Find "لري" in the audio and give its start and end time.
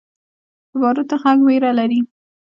1.79-1.99